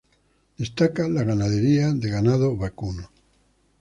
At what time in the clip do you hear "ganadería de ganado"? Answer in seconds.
1.23-2.57